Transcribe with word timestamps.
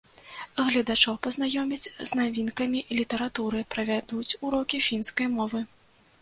Гледачоў 0.69 1.15
пазнаёмяць 1.27 1.91
з 2.11 2.19
навінкамі 2.19 2.79
літаратуры, 3.01 3.59
правядуць 3.75 4.37
урокі 4.49 4.77
фінскай 4.87 5.27
мовы. 5.37 5.59